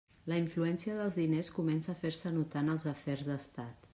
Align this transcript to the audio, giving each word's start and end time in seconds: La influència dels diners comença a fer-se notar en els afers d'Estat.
La 0.31 0.37
influència 0.43 0.95
dels 0.99 1.19
diners 1.19 1.51
comença 1.59 1.93
a 1.95 2.01
fer-se 2.05 2.33
notar 2.39 2.65
en 2.65 2.75
els 2.77 2.91
afers 2.97 3.25
d'Estat. 3.31 3.89